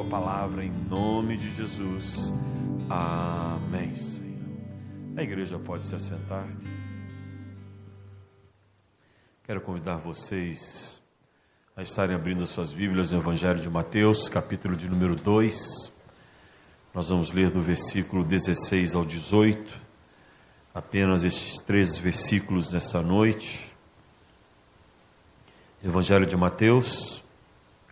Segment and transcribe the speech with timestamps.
[0.00, 2.32] a palavra em nome de Jesus.
[2.88, 4.30] Amém, Senhor.
[5.14, 6.46] A igreja pode se assentar.
[9.44, 11.02] Quero convidar vocês
[11.76, 15.92] a estarem abrindo suas Bíblias no Evangelho de Mateus, capítulo de número 2.
[16.94, 19.76] Nós vamos ler do versículo 16 ao 18,
[20.74, 23.70] apenas estes três versículos nessa noite.
[25.84, 27.22] Evangelho de Mateus,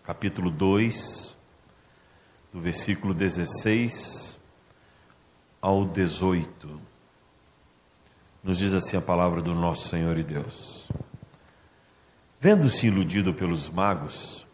[0.02, 1.27] capítulo 2,
[2.52, 4.38] do versículo 16
[5.60, 6.80] ao 18.
[8.42, 10.88] Nos diz assim a palavra do nosso Senhor e Deus.
[12.40, 14.46] Vendo-se iludido pelos magos,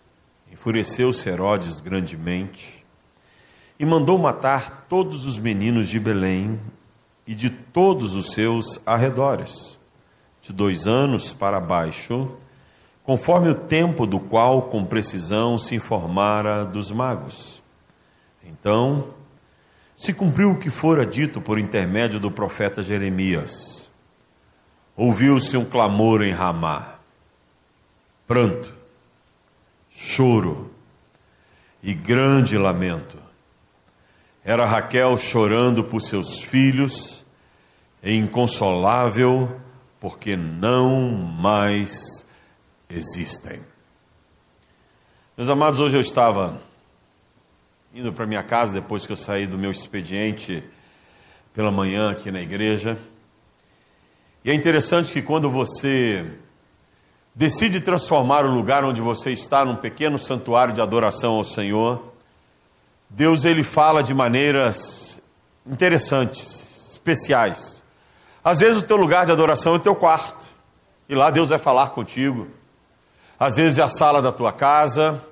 [0.50, 2.84] enfureceu-se Herodes grandemente
[3.78, 6.58] e mandou matar todos os meninos de Belém
[7.26, 9.78] e de todos os seus arredores,
[10.40, 12.30] de dois anos para baixo,
[13.02, 17.63] conforme o tempo do qual com precisão se informara dos magos.
[18.44, 19.14] Então,
[19.96, 23.90] se cumpriu o que fora dito por intermédio do profeta Jeremias.
[24.96, 26.94] Ouviu-se um clamor em Ramá
[28.26, 28.74] pranto,
[29.90, 30.70] choro
[31.82, 33.18] e grande lamento.
[34.44, 37.24] Era Raquel chorando por seus filhos,
[38.02, 39.60] e inconsolável,
[39.98, 42.26] porque não mais
[42.88, 43.60] existem.
[45.36, 46.60] Meus amados, hoje eu estava
[47.94, 50.64] indo para minha casa depois que eu saí do meu expediente
[51.52, 52.98] pela manhã aqui na igreja.
[54.44, 56.26] E é interessante que quando você
[57.32, 62.12] decide transformar o lugar onde você está num pequeno santuário de adoração ao Senhor,
[63.08, 65.22] Deus ele fala de maneiras
[65.64, 67.80] interessantes, especiais.
[68.42, 70.44] Às vezes o teu lugar de adoração é o teu quarto,
[71.08, 72.48] e lá Deus vai falar contigo.
[73.38, 75.22] Às vezes é a sala da tua casa,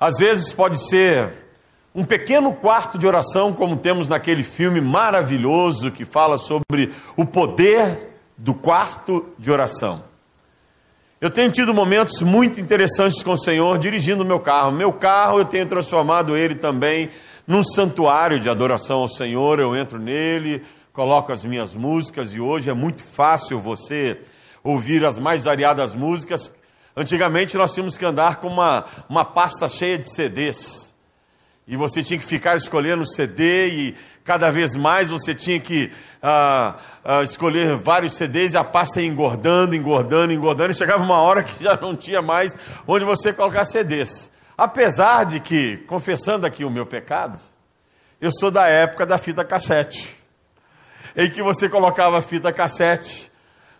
[0.00, 1.47] às vezes pode ser
[1.94, 8.08] um pequeno quarto de oração, como temos naquele filme maravilhoso que fala sobre o poder
[8.36, 10.04] do quarto de oração.
[11.20, 14.70] Eu tenho tido momentos muito interessantes com o Senhor dirigindo o meu carro.
[14.70, 17.10] Meu carro eu tenho transformado ele também
[17.44, 19.58] num santuário de adoração ao Senhor.
[19.58, 20.62] Eu entro nele,
[20.92, 24.18] coloco as minhas músicas e hoje é muito fácil você
[24.62, 26.52] ouvir as mais variadas músicas.
[26.96, 30.87] Antigamente nós tínhamos que andar com uma, uma pasta cheia de CDs.
[31.70, 35.92] E você tinha que ficar escolhendo CD e cada vez mais você tinha que
[36.22, 40.72] ah, ah, escolher vários CDs e a pasta ia engordando, engordando, engordando.
[40.72, 42.56] E chegava uma hora que já não tinha mais
[42.86, 44.30] onde você colocar CDs.
[44.56, 47.38] Apesar de que, confessando aqui o meu pecado,
[48.18, 50.16] eu sou da época da fita cassete.
[51.14, 53.30] Em que você colocava a fita cassete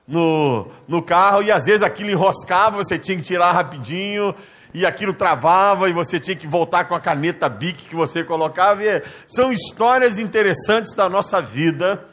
[0.06, 4.34] no, no carro e às vezes aquilo enroscava, você tinha que tirar rapidinho
[4.72, 8.84] e aquilo travava e você tinha que voltar com a caneta Bic que você colocava.
[8.84, 12.04] E são histórias interessantes da nossa vida,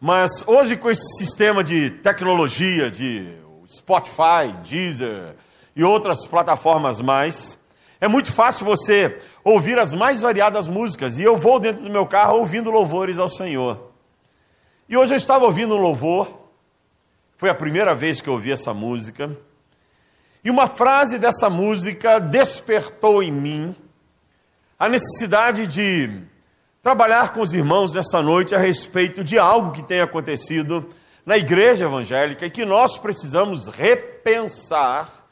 [0.00, 3.32] mas hoje com esse sistema de tecnologia, de
[3.68, 5.34] Spotify, Deezer
[5.74, 7.58] e outras plataformas mais,
[8.00, 11.18] é muito fácil você ouvir as mais variadas músicas.
[11.18, 13.92] E eu vou dentro do meu carro ouvindo louvores ao Senhor.
[14.88, 16.28] E hoje eu estava ouvindo um louvor,
[17.36, 19.30] foi a primeira vez que eu ouvi essa música.
[20.44, 23.76] E uma frase dessa música despertou em mim
[24.78, 26.20] a necessidade de
[26.82, 30.88] trabalhar com os irmãos nessa noite a respeito de algo que tem acontecido
[31.24, 35.22] na igreja evangélica e que nós precisamos repensar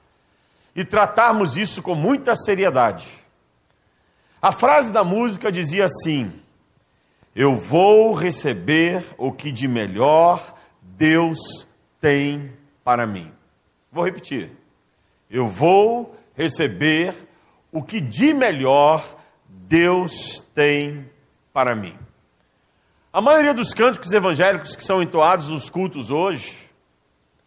[0.76, 3.08] e tratarmos isso com muita seriedade.
[4.40, 6.32] A frase da música dizia assim:
[7.34, 11.38] Eu vou receber o que de melhor Deus
[12.00, 12.52] tem
[12.84, 13.32] para mim.
[13.90, 14.59] Vou repetir.
[15.30, 17.14] Eu vou receber
[17.70, 19.16] o que de melhor
[19.48, 21.08] Deus tem
[21.52, 21.96] para mim.
[23.12, 26.68] A maioria dos cânticos evangélicos que são entoados nos cultos hoje,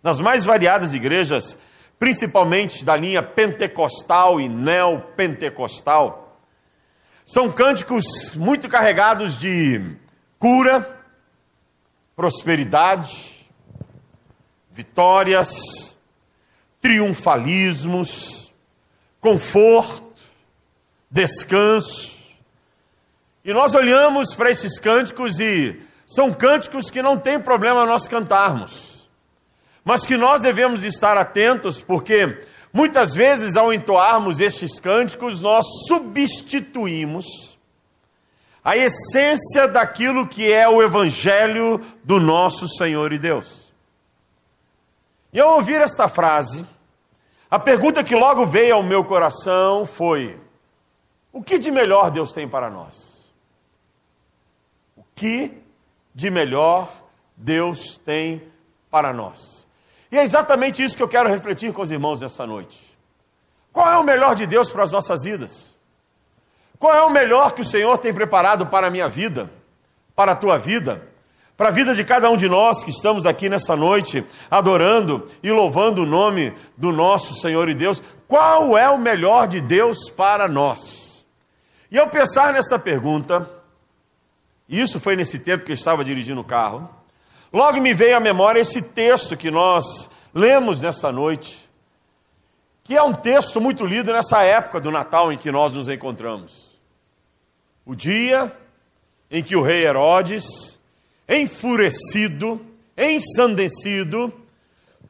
[0.01, 1.57] nas mais variadas igrejas,
[1.99, 6.39] principalmente da linha pentecostal e neopentecostal,
[7.25, 9.97] são cânticos muito carregados de
[10.39, 11.05] cura,
[12.15, 13.47] prosperidade,
[14.71, 15.92] vitórias,
[16.83, 18.53] triunfalismos,
[19.21, 20.21] conforto,
[21.09, 22.11] descanso.
[23.45, 29.09] E nós olhamos para esses cânticos e são cânticos que não tem problema nós cantarmos,
[29.83, 32.41] mas que nós devemos estar atentos, porque
[32.73, 37.25] muitas vezes ao entoarmos estes cânticos, nós substituímos
[38.61, 43.62] a essência daquilo que é o Evangelho do nosso Senhor e Deus.
[45.33, 46.63] E ao ouvir esta frase,
[47.49, 50.39] a pergunta que logo veio ao meu coração foi:
[51.31, 53.31] O que de melhor Deus tem para nós?
[54.95, 55.51] O que
[56.13, 56.87] de melhor
[57.35, 58.47] Deus tem
[58.91, 59.67] para nós?
[60.11, 62.79] E é exatamente isso que eu quero refletir com os irmãos nessa noite.
[63.71, 65.75] Qual é o melhor de Deus para as nossas vidas?
[66.77, 69.49] Qual é o melhor que o Senhor tem preparado para a minha vida,
[70.15, 71.07] para a tua vida,
[71.63, 74.21] para a vida de cada um de nós que estamos aqui nessa noite,
[74.51, 78.03] adorando e louvando o nome do nosso Senhor e Deus?
[78.27, 81.23] Qual é o melhor de Deus para nós?
[81.89, 83.49] E ao pensar nesta pergunta,
[84.67, 86.89] isso foi nesse tempo que eu estava dirigindo o carro,
[87.53, 89.85] logo me veio à memória esse texto que nós
[90.33, 91.65] lemos nessa noite,
[92.83, 96.77] que é um texto muito lido nessa época do Natal em que nós nos encontramos.
[97.85, 98.53] O dia
[99.31, 100.73] em que o rei Herodes,
[101.27, 102.65] enfurecido,
[102.97, 104.33] ensandecido,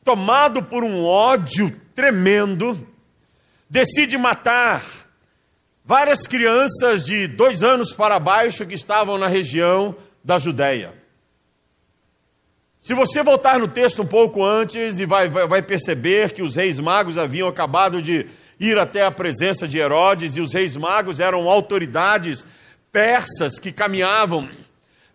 [0.04, 2.88] tomado por um ódio tremendo,
[3.70, 4.84] decide matar
[5.84, 10.94] várias crianças de dois anos para baixo que estavam na região da Judéia.
[12.80, 16.56] Se você voltar no texto um pouco antes e vai, vai, vai, perceber que os
[16.56, 18.28] reis magos haviam acabado de
[18.60, 22.46] ir até a presença de Herodes, e os reis magos eram autoridades
[22.92, 24.50] persas que caminhavam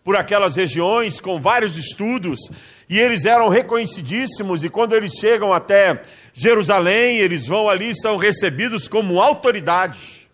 [0.09, 2.39] por aquelas regiões com vários estudos,
[2.89, 6.01] e eles eram reconhecidíssimos, e quando eles chegam até
[6.33, 10.27] Jerusalém, eles vão ali e são recebidos como autoridades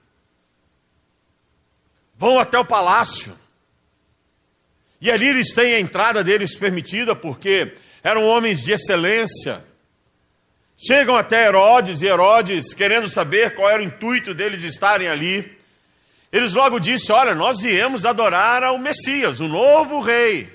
[2.16, 3.36] vão até o palácio.
[5.00, 7.74] E ali eles têm a entrada deles permitida, porque
[8.04, 9.60] eram homens de excelência.
[10.76, 15.58] Chegam até Herodes, e Herodes, querendo saber qual era o intuito deles estarem ali,
[16.34, 20.52] eles logo disse: Olha, nós viemos adorar ao Messias, o novo rei,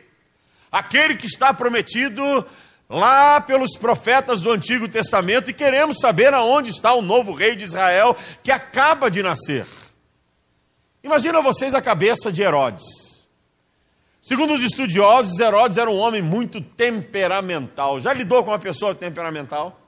[0.70, 2.46] aquele que está prometido
[2.90, 7.64] lá pelos profetas do Antigo Testamento, e queremos saber aonde está o novo rei de
[7.64, 9.66] Israel que acaba de nascer.
[11.02, 12.84] Imagina vocês a cabeça de Herodes.
[14.22, 18.02] Segundo os estudiosos, Herodes era um homem muito temperamental.
[18.02, 19.80] Já lidou com uma pessoa temperamental?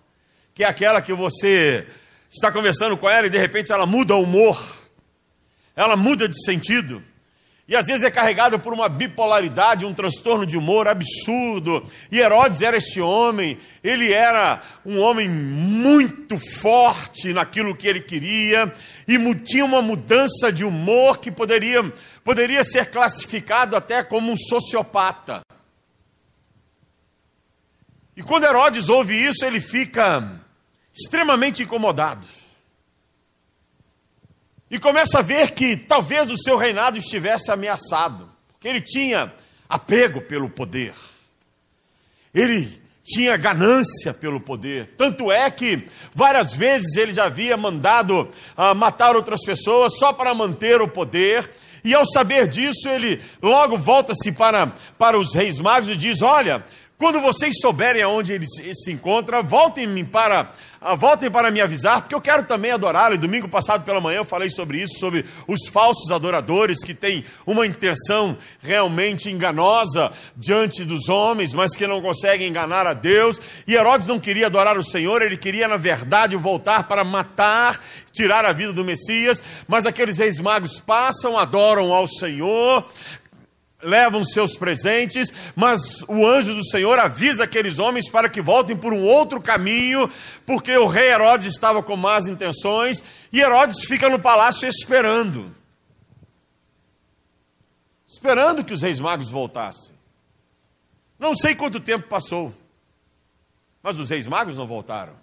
[0.55, 1.85] Que é aquela que você
[2.31, 4.57] está conversando com ela e de repente ela muda o humor,
[5.81, 7.03] ela muda de sentido
[7.71, 11.89] e às vezes é carregado por uma bipolaridade, um transtorno de humor absurdo.
[12.11, 18.73] E Herodes era este homem, ele era um homem muito forte naquilo que ele queria,
[19.07, 21.81] e tinha uma mudança de humor que poderia,
[22.25, 25.41] poderia ser classificado até como um sociopata.
[28.17, 30.41] E quando Herodes ouve isso, ele fica
[30.93, 32.27] extremamente incomodado
[34.71, 39.33] e começa a ver que talvez o seu reinado estivesse ameaçado, porque ele tinha
[39.67, 40.93] apego pelo poder,
[42.33, 45.85] ele tinha ganância pelo poder, tanto é que
[46.15, 48.21] várias vezes ele já havia mandado
[48.57, 51.49] uh, matar outras pessoas só para manter o poder.
[51.83, 56.63] E ao saber disso, ele logo volta-se para, para os reis magos e diz: Olha,
[57.01, 62.13] quando vocês souberem aonde ele se encontra, voltem para, ah, voltem para me avisar, porque
[62.13, 63.15] eu quero também adorá-lo.
[63.15, 67.25] E domingo passado pela manhã eu falei sobre isso, sobre os falsos adoradores que têm
[67.43, 73.41] uma intenção realmente enganosa diante dos homens, mas que não conseguem enganar a Deus.
[73.65, 78.45] E Herodes não queria adorar o Senhor, ele queria, na verdade, voltar para matar, tirar
[78.45, 79.41] a vida do Messias.
[79.67, 82.85] Mas aqueles reis magos passam, adoram ao Senhor,
[83.83, 88.93] levam seus presentes, mas o anjo do Senhor avisa aqueles homens para que voltem por
[88.93, 90.09] um outro caminho,
[90.45, 95.55] porque o rei Herodes estava com más intenções, e Herodes fica no palácio esperando.
[98.07, 99.95] Esperando que os reis magos voltassem.
[101.17, 102.53] Não sei quanto tempo passou,
[103.81, 105.13] mas os reis magos não voltaram.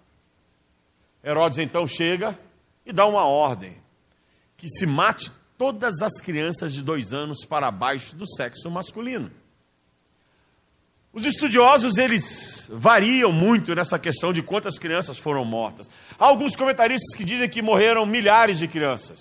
[1.22, 2.38] Herodes então chega
[2.86, 3.76] e dá uma ordem:
[4.56, 9.30] que se mate todas as crianças de dois anos para baixo do sexo masculino.
[11.12, 15.88] Os estudiosos eles variam muito nessa questão de quantas crianças foram mortas.
[16.16, 19.18] Há alguns comentaristas que dizem que morreram milhares de crianças.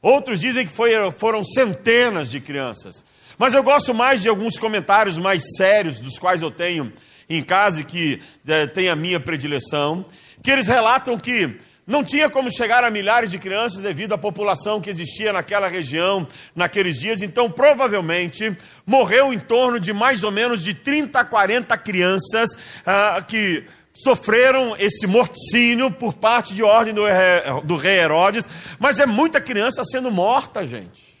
[0.00, 3.04] Outros dizem que foi, foram centenas de crianças.
[3.36, 6.90] Mas eu gosto mais de alguns comentários mais sérios, dos quais eu tenho
[7.28, 10.06] em casa e que é, tem a minha predileção,
[10.42, 14.80] que eles relatam que não tinha como chegar a milhares de crianças devido à população
[14.80, 20.64] que existia naquela região naqueles dias, então provavelmente morreu em torno de mais ou menos
[20.64, 22.50] de 30 a 40 crianças
[22.84, 23.64] ah, que
[23.94, 27.02] sofreram esse morticínio por parte de ordem do,
[27.64, 28.46] do rei Herodes,
[28.78, 31.16] mas é muita criança sendo morta, gente.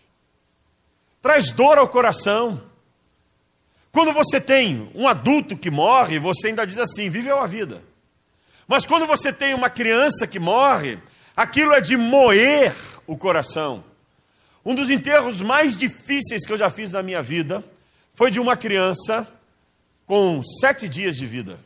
[1.22, 2.60] Traz dor ao coração.
[3.90, 7.82] Quando você tem um adulto que morre, você ainda diz assim: viveu a vida.
[8.66, 10.98] Mas quando você tem uma criança que morre,
[11.36, 12.74] aquilo é de moer
[13.06, 13.84] o coração.
[14.64, 17.62] Um dos enterros mais difíceis que eu já fiz na minha vida
[18.14, 19.28] foi de uma criança
[20.06, 21.60] com sete dias de vida.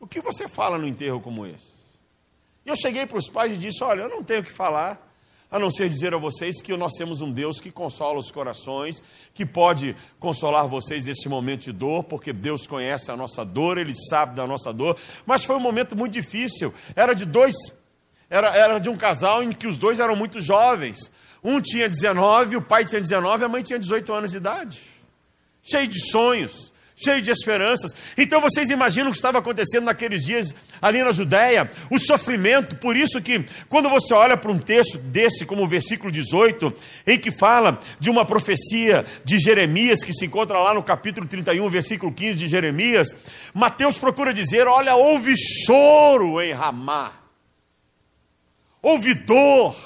[0.00, 1.80] O que você fala no enterro como esse?
[2.64, 5.09] E eu cheguei para os pais e disse: Olha, eu não tenho o que falar,
[5.50, 9.02] a não ser dizer a vocês que nós temos um Deus que consola os corações,
[9.34, 13.94] que pode consolar vocês nesse momento de dor, porque Deus conhece a nossa dor, Ele
[13.94, 14.96] sabe da nossa dor.
[15.26, 16.72] Mas foi um momento muito difícil.
[16.94, 17.54] Era de dois,
[18.28, 21.10] era, era de um casal em que os dois eram muito jovens.
[21.42, 24.80] Um tinha 19, o pai tinha 19, a mãe tinha 18 anos de idade.
[25.62, 26.69] Cheio de sonhos,
[27.02, 27.92] cheio de esperanças.
[28.16, 32.76] Então vocês imaginam o que estava acontecendo naqueles dias ali na Judéia, o sofrimento.
[32.76, 36.72] Por isso que quando você olha para um texto desse, como o versículo 18,
[37.06, 41.68] em que fala de uma profecia de Jeremias, que se encontra lá no capítulo 31,
[41.70, 43.08] versículo 15 de Jeremias,
[43.54, 47.12] Mateus procura dizer: olha, houve choro em Ramá,
[48.82, 49.76] houve dor,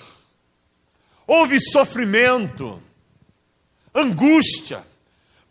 [1.27, 2.83] houve sofrimento,
[3.95, 4.83] angústia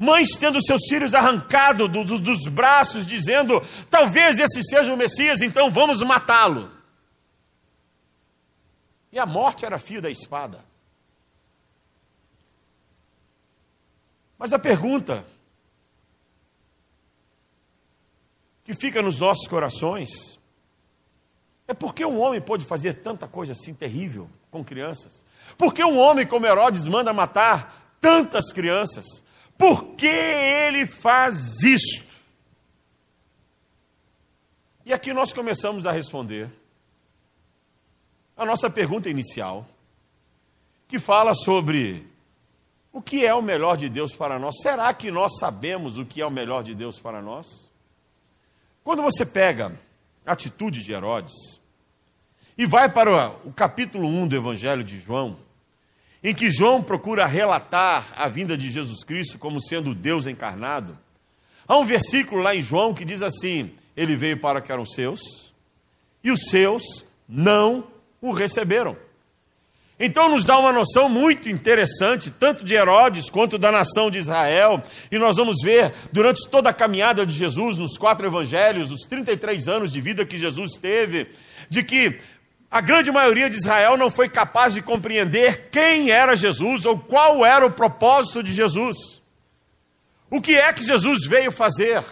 [0.03, 5.41] mães tendo seus filhos arrancados do, do, dos braços, dizendo: talvez esse seja o Messias,
[5.41, 6.69] então vamos matá-lo.
[9.11, 10.63] E a morte era fio da espada.
[14.37, 15.25] Mas a pergunta
[18.63, 20.39] que fica nos nossos corações
[21.67, 25.23] é por que um homem pode fazer tanta coisa assim terrível com crianças?
[25.57, 29.22] Por que um homem como Herodes manda matar tantas crianças?
[29.63, 32.05] Por que ele faz isto?
[34.85, 36.51] E aqui nós começamos a responder
[38.35, 39.65] a nossa pergunta inicial,
[40.85, 42.05] que fala sobre
[42.91, 44.55] o que é o melhor de Deus para nós.
[44.61, 47.71] Será que nós sabemos o que é o melhor de Deus para nós?
[48.83, 49.79] Quando você pega
[50.25, 51.31] a atitude de Herodes
[52.57, 55.37] e vai para o capítulo 1 do Evangelho de João,
[56.23, 60.97] em que João procura relatar a vinda de Jesus Cristo como sendo Deus encarnado,
[61.67, 65.19] há um versículo lá em João que diz assim: Ele veio para que eram seus,
[66.23, 67.85] e os seus não
[68.21, 68.95] o receberam.
[69.99, 74.81] Então nos dá uma noção muito interessante, tanto de Herodes quanto da nação de Israel,
[75.11, 79.67] e nós vamos ver durante toda a caminhada de Jesus, nos quatro evangelhos, os 33
[79.67, 81.27] anos de vida que Jesus teve,
[81.69, 82.17] de que
[82.73, 87.45] a grande maioria de Israel não foi capaz de compreender quem era Jesus ou qual
[87.45, 89.21] era o propósito de Jesus.
[90.27, 92.03] O que é que Jesus veio fazer?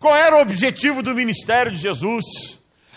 [0.00, 2.24] Qual era o objetivo do ministério de Jesus?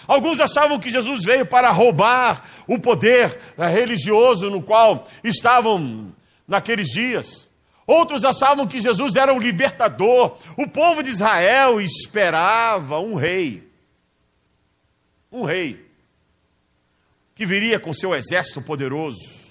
[0.07, 6.11] Alguns achavam que Jesus veio para roubar o poder eh, religioso no qual estavam
[6.47, 7.47] naqueles dias.
[7.85, 10.39] Outros achavam que Jesus era um libertador.
[10.57, 13.61] O povo de Israel esperava um rei.
[15.31, 15.92] Um rei
[17.35, 19.43] que viria com seu exército poderoso,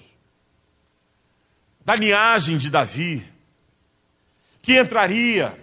[1.85, 3.27] da linhagem de Davi,
[4.61, 5.59] que entraria,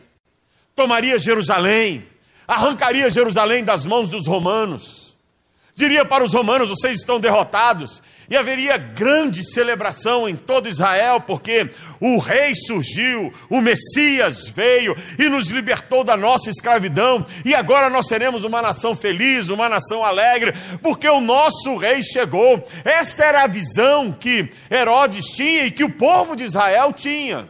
[0.74, 2.06] tomaria Jerusalém,
[2.46, 5.16] arrancaria Jerusalém das mãos dos romanos,
[5.74, 11.68] diria para os romanos: vocês estão derrotados, e haveria grande celebração em todo Israel, porque
[12.00, 18.06] o rei surgiu, o Messias veio e nos libertou da nossa escravidão, e agora nós
[18.06, 22.64] seremos uma nação feliz, uma nação alegre, porque o nosso rei chegou.
[22.84, 27.48] Esta era a visão que Herodes tinha e que o povo de Israel tinha.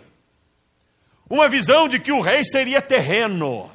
[1.28, 3.70] Uma visão de que o rei seria terreno,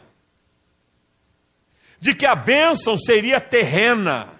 [2.00, 4.35] de que a bênção seria terrena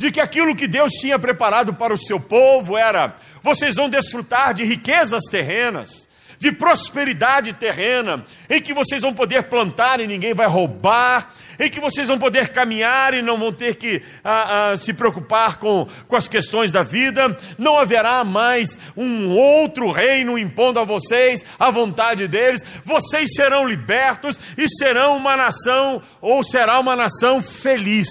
[0.00, 4.54] de que aquilo que Deus tinha preparado para o seu povo era: vocês vão desfrutar
[4.54, 10.46] de riquezas terrenas, de prosperidade terrena, em que vocês vão poder plantar e ninguém vai
[10.46, 11.28] roubar,
[11.58, 15.58] em que vocês vão poder caminhar e não vão ter que ah, ah, se preocupar
[15.58, 21.44] com, com as questões da vida, não haverá mais um outro reino impondo a vocês
[21.58, 28.08] a vontade deles, vocês serão libertos e serão uma nação, ou será uma nação feliz.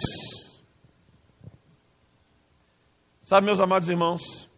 [3.30, 4.50] Sabe, meus amados irmãos,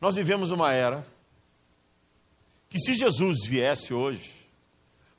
[0.00, 1.06] nós vivemos uma era
[2.70, 4.32] que, se Jesus viesse hoje,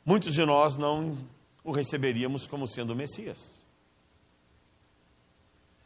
[0.03, 1.15] muitos de nós não
[1.63, 3.37] o receberíamos como sendo o Messias.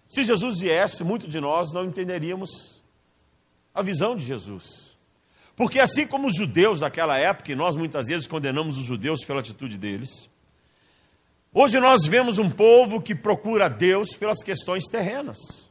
[0.07, 2.81] Se Jesus viesse, muitos de nós não entenderíamos
[3.75, 4.95] a visão de Jesus.
[5.53, 9.41] Porque assim como os judeus daquela época, e nós muitas vezes condenamos os judeus pela
[9.41, 10.29] atitude deles,
[11.53, 15.69] hoje nós vemos um povo que procura Deus pelas questões terrenas.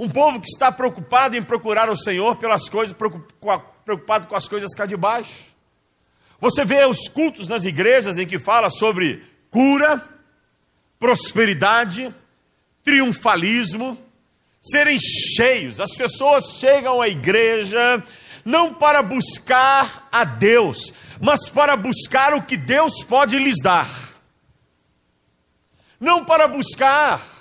[0.00, 2.96] Um povo que está preocupado em procurar o Senhor pelas coisas,
[3.84, 5.44] preocupado com as coisas cá de baixo.
[6.40, 10.02] Você vê os cultos nas igrejas em que fala sobre cura,
[10.98, 12.14] prosperidade,
[12.82, 13.98] triunfalismo,
[14.62, 15.78] serem cheios.
[15.78, 18.02] As pessoas chegam à igreja
[18.42, 23.86] não para buscar a Deus, mas para buscar o que Deus pode lhes dar.
[26.00, 27.39] Não para buscar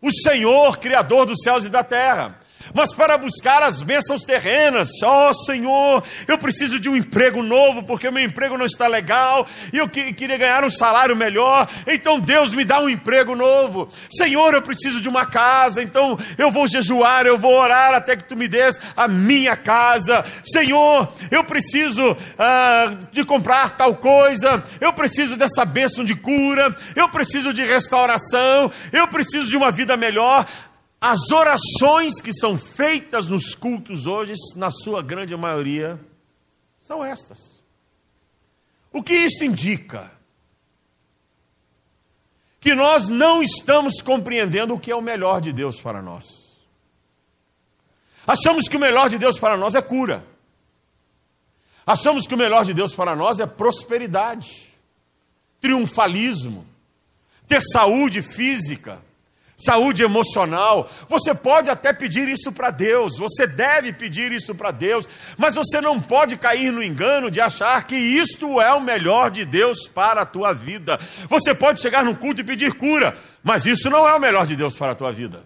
[0.00, 2.37] o Senhor, Criador dos céus e da terra,
[2.74, 4.88] mas para buscar as bênçãos terrenas.
[5.02, 8.86] Ó oh, Senhor, eu preciso de um emprego novo, porque o meu emprego não está
[8.86, 13.34] legal, e eu que, queria ganhar um salário melhor, então Deus me dá um emprego
[13.34, 13.88] novo.
[14.10, 18.24] Senhor, eu preciso de uma casa, então eu vou jejuar, eu vou orar até que
[18.24, 20.24] tu me des a minha casa.
[20.44, 27.08] Senhor, eu preciso ah, de comprar tal coisa, eu preciso dessa bênção de cura, eu
[27.08, 30.46] preciso de restauração, eu preciso de uma vida melhor.
[31.00, 35.98] As orações que são feitas nos cultos hoje, na sua grande maioria,
[36.80, 37.62] são estas.
[38.92, 40.10] O que isso indica?
[42.58, 46.26] Que nós não estamos compreendendo o que é o melhor de Deus para nós.
[48.26, 50.26] Achamos que o melhor de Deus para nós é cura.
[51.86, 54.68] Achamos que o melhor de Deus para nós é prosperidade,
[55.60, 56.66] triunfalismo,
[57.46, 59.00] ter saúde física,
[59.58, 60.88] saúde emocional.
[61.08, 65.80] Você pode até pedir isso para Deus, você deve pedir isso para Deus, mas você
[65.80, 70.22] não pode cair no engano de achar que isto é o melhor de Deus para
[70.22, 70.98] a tua vida.
[71.28, 74.54] Você pode chegar no culto e pedir cura, mas isso não é o melhor de
[74.54, 75.42] Deus para a tua vida.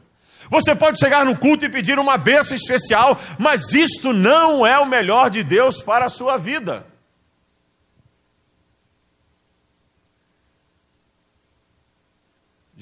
[0.51, 4.85] Você pode chegar no culto e pedir uma bênção especial, mas isto não é o
[4.85, 6.92] melhor de Deus para a sua vida.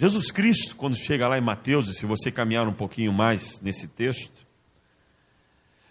[0.00, 3.86] Jesus Cristo, quando chega lá em Mateus, e se você caminhar um pouquinho mais nesse
[3.86, 4.46] texto,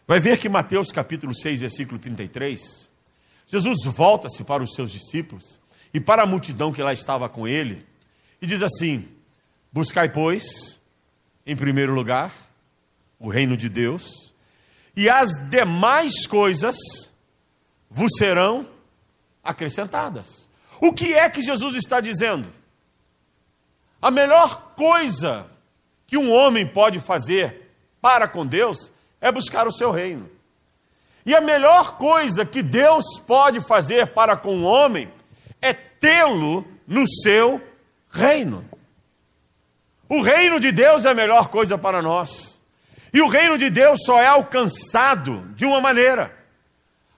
[0.07, 2.89] vai ver que Mateus capítulo 6, versículo 33,
[3.45, 5.59] Jesus volta-se para os seus discípulos
[5.93, 7.85] e para a multidão que lá estava com ele,
[8.41, 9.07] e diz assim:
[9.71, 10.79] Buscai, pois,
[11.45, 12.33] em primeiro lugar,
[13.19, 14.33] o reino de Deus,
[14.95, 16.75] e as demais coisas
[17.87, 18.67] vos serão
[19.43, 20.49] acrescentadas.
[20.81, 22.57] O que é que Jesus está dizendo?
[24.01, 25.49] A melhor coisa
[26.07, 30.29] que um homem pode fazer para com Deus é buscar o seu reino.
[31.25, 35.11] E a melhor coisa que Deus pode fazer para com o homem
[35.61, 37.61] é tê-lo no seu
[38.09, 38.67] reino.
[40.07, 42.59] O reino de Deus é a melhor coisa para nós.
[43.13, 46.35] E o reino de Deus só é alcançado de uma maneira: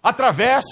[0.01, 0.65] através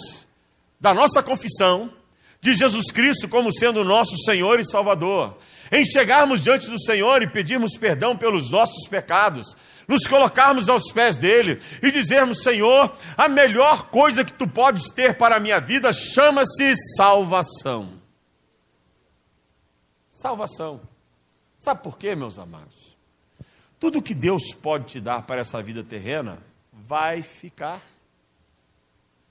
[0.80, 1.94] da nossa confissão
[2.42, 5.38] de Jesus Cristo como sendo nosso Senhor e Salvador
[5.72, 9.56] em chegarmos diante do Senhor e pedirmos perdão pelos nossos pecados,
[9.88, 15.18] nos colocarmos aos pés dele e dizermos: Senhor, a melhor coisa que tu podes ter
[15.18, 18.00] para a minha vida chama-se salvação.
[20.08, 20.82] Salvação.
[21.60, 22.98] Sabe por quê, meus amados?
[23.80, 26.40] Tudo que Deus pode te dar para essa vida terrena
[26.74, 27.82] vai ficar.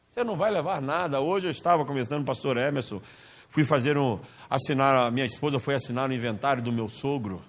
[0.09, 1.21] Você não vai levar nada.
[1.21, 3.01] Hoje eu estava conversando com o pastor Emerson
[3.49, 4.19] Fui fazer um.
[4.49, 7.45] Assinar, a minha esposa foi assinar o inventário do meu sogro.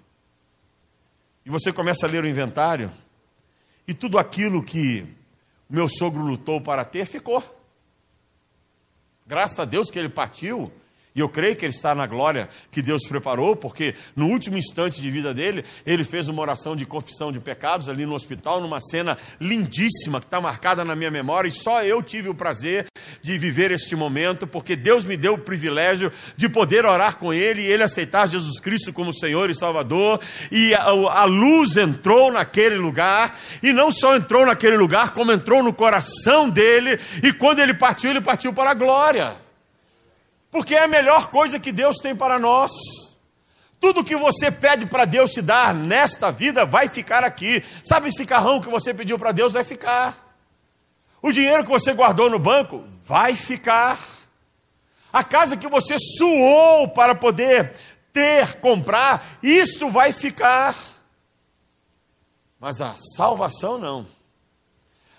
[1.45, 2.91] E você começa a ler o inventário,
[3.87, 5.07] e tudo aquilo que
[5.69, 7.43] o meu sogro lutou para ter ficou.
[9.25, 10.71] Graças a Deus que ele partiu,
[11.19, 15.01] e eu creio que ele está na glória que Deus preparou, porque no último instante
[15.01, 18.79] de vida dele, ele fez uma oração de confissão de pecados ali no hospital, numa
[18.79, 22.85] cena lindíssima que está marcada na minha memória, e só eu tive o prazer
[23.21, 27.63] de viver este momento, porque Deus me deu o privilégio de poder orar com ele
[27.63, 32.77] e ele aceitar Jesus Cristo como Senhor e Salvador, e a, a luz entrou naquele
[32.77, 37.73] lugar, e não só entrou naquele lugar, como entrou no coração dele, e quando ele
[37.73, 39.48] partiu, ele partiu para a glória
[40.51, 42.71] porque é a melhor coisa que Deus tem para nós.
[43.79, 47.63] Tudo que você pede para Deus te dar nesta vida vai ficar aqui.
[47.83, 50.27] Sabe esse carrão que você pediu para Deus vai ficar.
[51.21, 53.99] O dinheiro que você guardou no banco vai ficar.
[55.11, 57.73] A casa que você suou para poder
[58.11, 60.75] ter, comprar, isto vai ficar.
[62.59, 64.05] Mas a salvação não.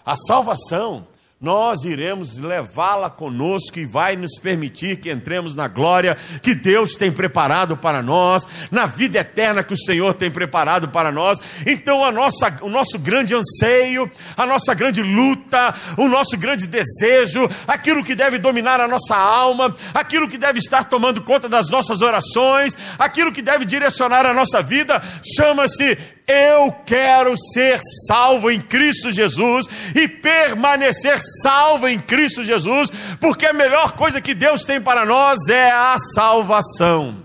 [0.04, 1.06] A salvação
[1.40, 7.10] nós iremos levá-la conosco e vai nos permitir que entremos na glória que Deus tem
[7.10, 11.38] preparado para nós, na vida eterna que o Senhor tem preparado para nós.
[11.66, 17.48] Então, a nossa, o nosso grande anseio, a nossa grande luta, o nosso grande desejo,
[17.66, 22.02] aquilo que deve dominar a nossa alma, aquilo que deve estar tomando conta das nossas
[22.02, 25.02] orações, aquilo que deve direcionar a nossa vida,
[25.34, 33.46] chama-se eu quero ser salvo em Cristo Jesus e permanecer salvo em Cristo Jesus, porque
[33.46, 37.24] a melhor coisa que Deus tem para nós é a salvação,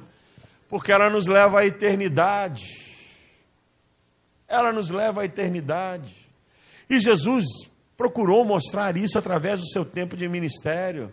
[0.67, 2.83] porque ela nos leva à eternidade.
[4.47, 6.15] ela nos leva à eternidade.
[6.89, 7.45] E Jesus
[7.97, 11.11] procurou mostrar isso através do seu tempo de ministério.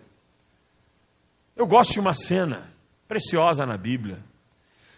[1.57, 2.71] Eu gosto de uma cena
[3.07, 4.19] preciosa na Bíblia,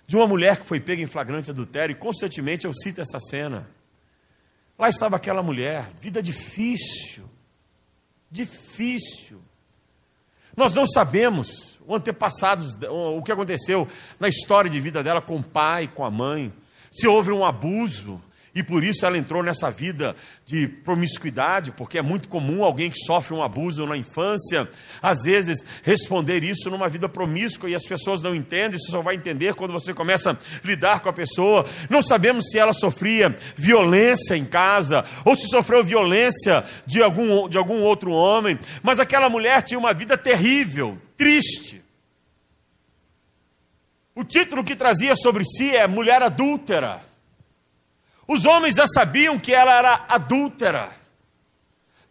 [0.07, 3.69] de uma mulher que foi pega em flagrante adultério, e constantemente eu cito essa cena.
[4.79, 7.25] Lá estava aquela mulher, vida difícil,
[8.31, 9.41] difícil.
[10.57, 13.87] Nós não sabemos o antepassado, o que aconteceu
[14.19, 16.53] na história de vida dela com o pai, com a mãe,
[16.93, 18.23] se houve um abuso,
[18.55, 20.15] e por isso ela entrou nessa vida
[20.47, 24.69] de promiscuidade, porque é muito comum alguém que sofre um abuso na infância,
[25.03, 29.17] às vezes responder isso numa vida promíscua e as pessoas não entendem, você só vai
[29.17, 30.37] entender quando você começa a
[30.67, 31.67] lidar com a pessoa.
[31.91, 37.59] Não sabemos se ela sofria violência em casa ou se sofreu violência de algum, de
[37.59, 41.83] algum outro homem, mas aquela mulher tinha uma vida terrível, triste.
[44.15, 47.14] O título que trazia sobre si é Mulher Adúltera.
[48.27, 50.95] Os homens já sabiam que ela era adúltera.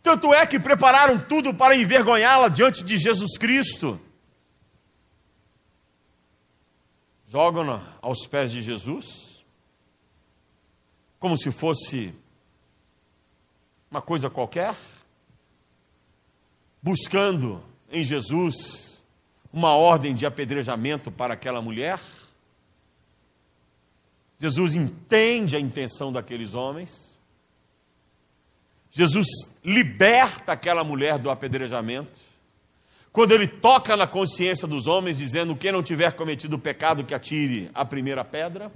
[0.01, 3.99] Tanto é que prepararam tudo para envergonhá-la diante de Jesus Cristo.
[7.25, 9.43] Jogam-na aos pés de Jesus,
[11.19, 12.13] como se fosse
[13.89, 14.75] uma coisa qualquer,
[16.81, 19.03] buscando em Jesus
[19.51, 21.99] uma ordem de apedrejamento para aquela mulher.
[24.43, 27.17] Jesus entende a intenção daqueles homens.
[28.91, 29.25] Jesus
[29.63, 32.19] liberta aquela mulher do apedrejamento.
[33.09, 37.13] Quando ele toca na consciência dos homens, dizendo: Quem não tiver cometido o pecado, que
[37.13, 38.69] atire a primeira pedra.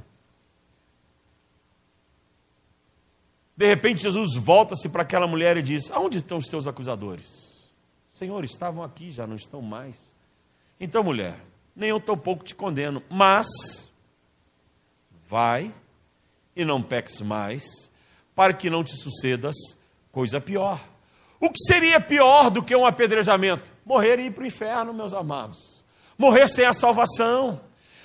[3.57, 7.27] De repente, Jesus volta-se para aquela mulher e diz: Aonde estão os teus acusadores?
[8.09, 10.15] Senhor, estavam aqui, já não estão mais.
[10.79, 11.37] Então, mulher,
[11.75, 13.86] nem eu tampouco te condeno, mas
[15.27, 15.73] Vai
[16.55, 17.63] e não peques mais,
[18.35, 19.55] para que não te sucedas
[20.11, 20.81] coisa pior.
[21.39, 23.71] O que seria pior do que um apedrejamento?
[23.85, 25.57] Morrer e ir para o inferno, meus amados.
[26.17, 27.61] Morrer sem a salvação.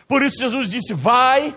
[0.06, 1.56] Por isso Jesus disse: Vai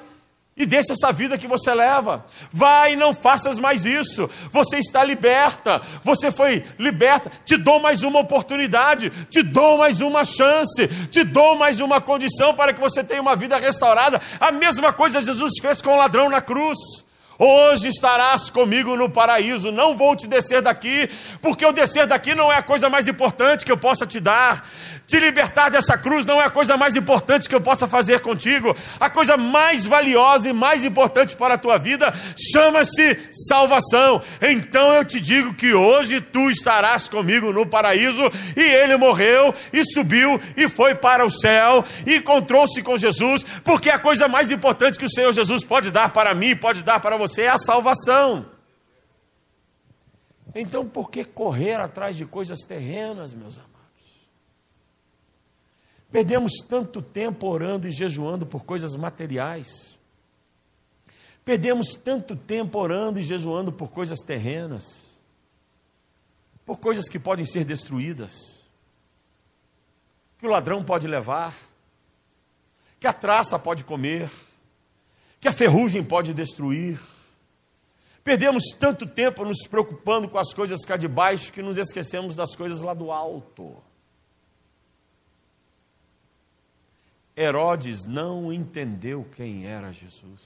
[0.58, 2.26] e deixa essa vida que você leva.
[2.52, 4.30] Vai não faças mais isso.
[4.52, 5.82] Você está liberta.
[6.02, 7.30] Você foi liberta.
[7.44, 9.10] Te dou mais uma oportunidade.
[9.30, 10.88] Te dou mais uma chance.
[11.12, 14.22] Te dou mais uma condição para que você tenha uma vida restaurada.
[14.40, 17.05] A mesma coisa Jesus fez com o ladrão na cruz.
[17.38, 19.72] Hoje estarás comigo no paraíso.
[19.72, 21.10] Não vou te descer daqui,
[21.42, 24.66] porque o descer daqui não é a coisa mais importante que eu possa te dar.
[25.06, 28.76] Te libertar dessa cruz não é a coisa mais importante que eu possa fazer contigo.
[29.00, 32.14] A coisa mais valiosa e mais importante para a tua vida
[32.54, 33.20] chama-se
[33.50, 34.22] salvação.
[34.42, 38.24] Então eu te digo que hoje tu estarás comigo no paraíso.
[38.56, 43.90] E ele morreu e subiu e foi para o céu e encontrou-se com Jesus, porque
[43.90, 47.18] a coisa mais importante que o Senhor Jesus pode dar para mim, pode dar para
[47.18, 48.50] você é a salvação.
[50.54, 53.76] Então por que correr atrás de coisas terrenas, meus amados?
[56.10, 60.00] Perdemos tanto tempo orando e jejuando por coisas materiais.
[61.44, 64.84] Perdemos tanto tempo orando e jejuando por coisas terrenas.
[66.66, 68.32] Por coisas que podem ser destruídas.
[70.40, 71.54] Que o ladrão pode levar.
[72.98, 74.32] Que a traça pode comer.
[75.42, 76.98] Que a ferrugem pode destruir.
[78.26, 82.56] Perdemos tanto tempo nos preocupando com as coisas cá de baixo que nos esquecemos das
[82.56, 83.78] coisas lá do alto.
[87.38, 90.42] Herodes não entendeu quem era Jesus.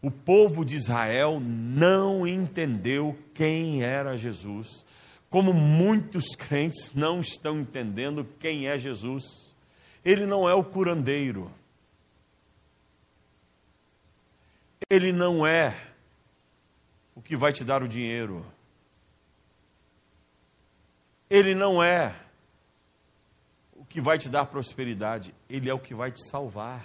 [0.00, 4.86] O povo de Israel não entendeu quem era Jesus.
[5.28, 9.24] Como muitos crentes não estão entendendo quem é Jesus.
[10.04, 11.50] Ele não é o curandeiro.
[14.88, 15.95] Ele não é
[17.16, 18.46] o que vai te dar o dinheiro.
[21.28, 22.14] Ele não é
[23.96, 26.84] que vai te dar prosperidade, Ele é o que vai te salvar,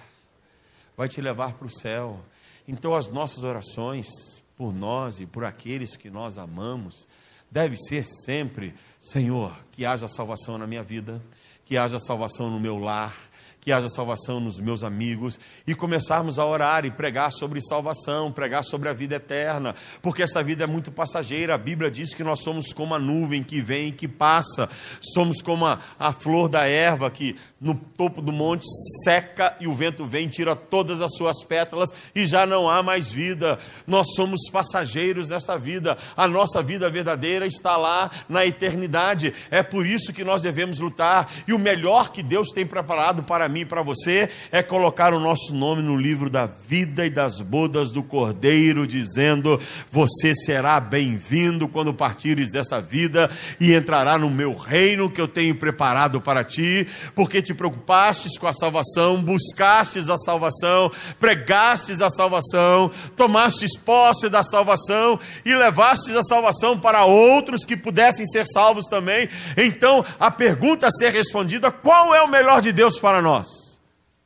[0.96, 2.24] vai te levar para o céu.
[2.66, 4.08] Então, as nossas orações
[4.56, 7.06] por nós e por aqueles que nós amamos,
[7.52, 11.22] deve ser sempre: Senhor, que haja salvação na minha vida,
[11.66, 13.14] que haja salvação no meu lar,
[13.62, 18.64] que haja salvação nos meus amigos e começarmos a orar e pregar sobre salvação, pregar
[18.64, 21.54] sobre a vida eterna, porque essa vida é muito passageira.
[21.54, 24.68] A Bíblia diz que nós somos como a nuvem que vem e que passa,
[25.00, 28.66] somos como a, a flor da erva que no topo do monte,
[29.04, 33.12] seca e o vento vem, tira todas as suas pétalas e já não há mais
[33.12, 33.60] vida.
[33.86, 35.96] Nós somos passageiros nessa vida.
[36.18, 39.32] A nossa vida verdadeira está lá na eternidade.
[39.52, 41.30] É por isso que nós devemos lutar.
[41.48, 45.20] E o melhor que Deus tem preparado para mim e para você é colocar o
[45.20, 51.68] nosso nome no livro da vida e das bodas do Cordeiro, dizendo: Você será bem-vindo
[51.68, 56.88] quando partires dessa vida e entrará no meu reino que eu tenho preparado para ti,
[57.14, 64.30] porque te te preocupastes com a salvação, buscastes a salvação, pregastes a salvação, tomastes posse
[64.30, 69.30] da salvação e levastes a salvação para outros que pudessem ser salvos também.
[69.58, 73.48] Então, a pergunta a ser respondida: qual é o melhor de Deus para nós?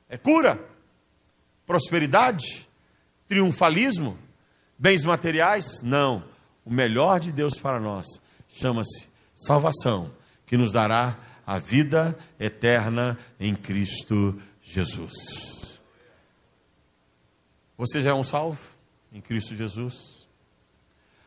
[0.07, 0.59] É cura?
[1.65, 2.67] Prosperidade?
[3.27, 4.17] Triunfalismo?
[4.77, 5.81] Bens materiais?
[5.81, 6.23] Não.
[6.63, 8.05] O melhor de Deus para nós
[8.49, 10.11] chama-se salvação,
[10.45, 15.13] que nos dará a vida eterna em Cristo Jesus.
[17.77, 18.60] Você já é um salvo
[19.12, 19.93] em Cristo Jesus?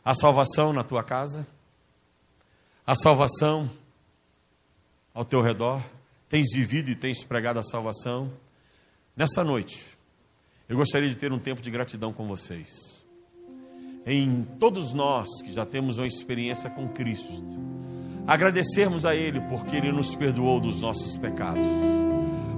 [0.05, 1.47] A salvação na tua casa?
[2.87, 3.71] A salvação
[5.13, 5.83] ao teu redor?
[6.29, 8.33] Tens vivido e tens pregado a salvação?
[9.15, 9.97] Nessa noite,
[10.69, 12.69] eu gostaria de ter um tempo de gratidão com vocês.
[14.07, 17.43] Em todos nós que já temos uma experiência com Cristo,
[18.29, 21.67] agradecermos a Ele porque Ele nos perdoou dos nossos pecados,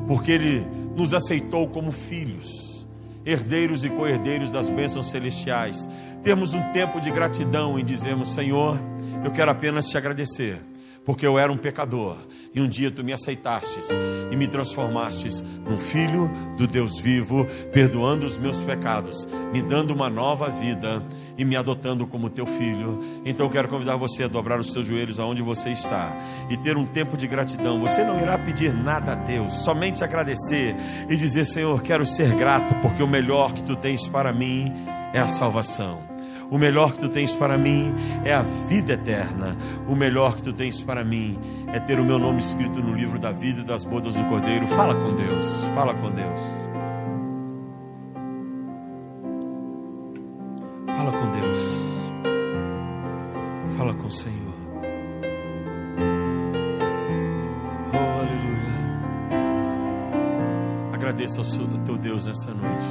[0.09, 2.87] porque Ele nos aceitou como filhos,
[3.25, 5.89] herdeiros e co-herdeiros das bênçãos celestiais.
[6.25, 8.77] Termos um tempo de gratidão e dizermos: Senhor,
[9.25, 10.61] eu quero apenas te agradecer
[11.05, 12.17] porque eu era um pecador
[12.55, 13.89] e um dia tu me aceitastes
[14.31, 20.11] e me transformastes num filho do Deus vivo, perdoando os meus pecados, me dando uma
[20.11, 21.03] nova vida
[21.41, 23.01] e me adotando como teu filho.
[23.25, 26.15] Então eu quero convidar você a dobrar os seus joelhos aonde você está
[26.51, 27.81] e ter um tempo de gratidão.
[27.81, 30.77] Você não irá pedir nada a Deus, somente agradecer
[31.09, 34.71] e dizer: Senhor, quero ser grato porque o melhor que tu tens para mim
[35.15, 36.03] é a salvação.
[36.51, 39.57] O melhor que tu tens para mim é a vida eterna.
[39.89, 41.39] O melhor que tu tens para mim
[41.73, 44.67] é ter o meu nome escrito no livro da vida e das bodas do Cordeiro.
[44.67, 46.70] Fala com Deus, fala com Deus.
[54.11, 54.55] O Senhor.
[57.95, 58.75] Oh, aleluia.
[60.93, 61.45] Agradeça ao
[61.85, 62.89] teu Deus nessa noite.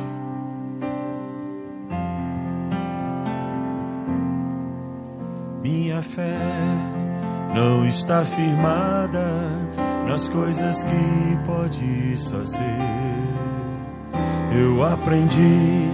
[5.62, 6.40] Minha fé
[7.54, 9.26] não está firmada
[10.08, 12.80] nas coisas que podes fazer.
[14.58, 15.90] Eu aprendi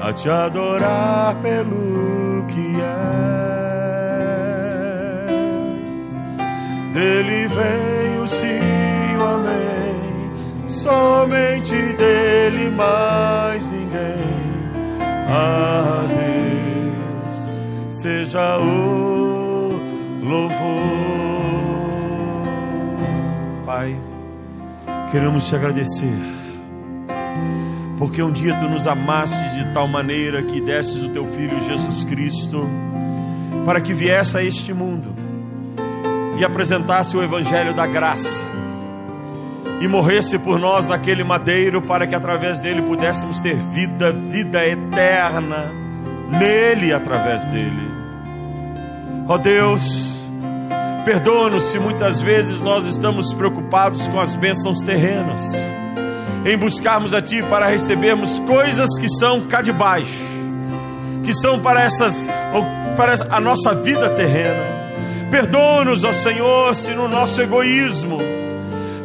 [0.00, 3.35] a te adorar pelo que és.
[6.96, 8.58] Dele vem o sim,
[9.18, 10.66] o amém.
[10.66, 14.16] Somente dele mais ninguém.
[15.28, 16.06] Ah,
[17.90, 19.78] seja o
[20.22, 20.56] louvor.
[23.66, 23.94] Pai,
[25.10, 26.16] queremos te agradecer,
[27.98, 32.04] porque um dia tu nos amaste de tal maneira que destes o teu filho Jesus
[32.04, 32.66] Cristo
[33.66, 35.25] para que viesse a este mundo
[36.38, 38.46] e apresentasse o evangelho da graça
[39.80, 45.86] e morresse por nós naquele madeiro para que através dele pudéssemos ter vida, vida eterna
[46.28, 47.90] nele e através dele.
[49.28, 50.28] Ó oh Deus,
[51.04, 55.42] perdoa-nos se muitas vezes nós estamos preocupados com as bênçãos terrenas,
[56.44, 60.24] em buscarmos a Ti para recebermos coisas que são cá de baixo,
[61.22, 62.28] que são para essas,
[62.96, 64.75] para a nossa vida terrena.
[65.36, 68.16] Perdoa-nos, ó Senhor, se no nosso egoísmo,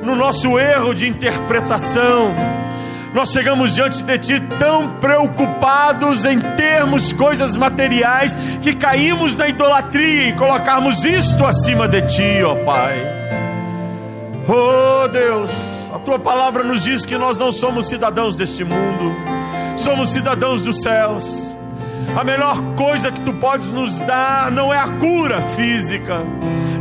[0.02, 2.34] no nosso erro de interpretação,
[3.14, 10.30] nós chegamos diante de Ti tão preocupados em termos coisas materiais que caímos na idolatria
[10.30, 12.96] e colocarmos isto acima de Ti, ó Pai.
[14.48, 15.50] Oh Deus,
[15.94, 19.14] a Tua palavra nos diz que nós não somos cidadãos deste mundo,
[19.76, 21.51] somos cidadãos dos céus.
[22.16, 26.20] A melhor coisa que tu podes nos dar não é a cura física,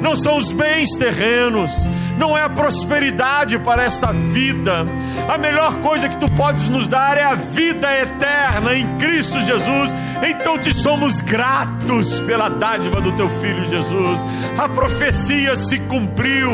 [0.02, 4.86] não são os bens terrenos, não é a prosperidade para esta vida.
[5.28, 9.94] A melhor coisa que tu podes nos dar é a vida eterna em Cristo Jesus.
[10.28, 14.26] Então te somos gratos pela dádiva do teu filho Jesus.
[14.58, 16.50] A profecia se cumpriu.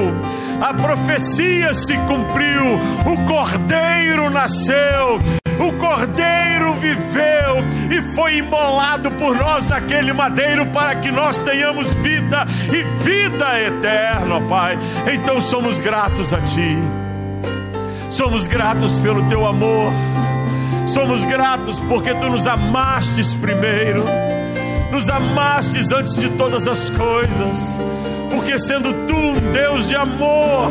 [0.60, 2.78] A profecia se cumpriu.
[3.06, 5.45] O Cordeiro nasceu.
[5.58, 12.46] O Cordeiro viveu e foi imolado por nós naquele madeiro para que nós tenhamos vida
[12.68, 14.78] e vida eterna, Pai.
[15.12, 16.76] Então somos gratos a Ti.
[18.10, 19.92] Somos gratos pelo teu amor.
[20.86, 24.04] Somos gratos porque tu nos amastes primeiro.
[24.92, 27.56] Nos amastes antes de todas as coisas.
[28.30, 30.70] Porque sendo tu um Deus de amor,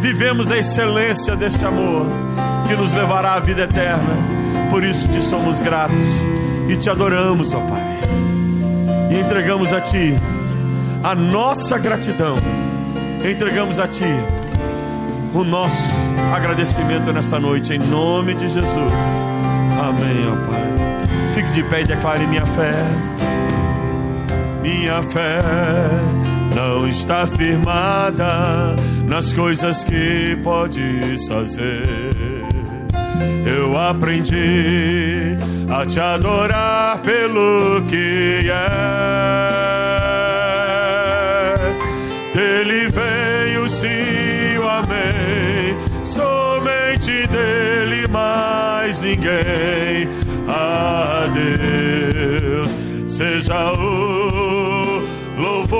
[0.00, 2.06] vivemos a excelência deste amor
[2.68, 4.14] que nos levará à vida eterna.
[4.70, 6.28] Por isso te somos gratos
[6.68, 7.98] e te adoramos, ó Pai.
[9.10, 10.14] E entregamos a ti
[11.02, 12.36] a nossa gratidão.
[13.24, 14.04] Entregamos a ti
[15.34, 15.82] o nosso
[16.34, 18.92] agradecimento nessa noite em nome de Jesus.
[19.80, 21.34] Amém, ó Pai.
[21.34, 22.74] Fique de pé e declare minha fé.
[24.62, 25.40] Minha fé
[26.54, 28.76] não está firmada
[29.06, 32.17] nas coisas que podes fazer.
[33.46, 35.36] Eu aprendi
[35.70, 38.58] a te adorar pelo que és.
[42.34, 45.76] Dele vem o sim, o amém.
[46.04, 50.08] Somente dele mais ninguém.
[50.48, 52.70] A Deus
[53.10, 55.02] seja o
[55.36, 55.77] louvor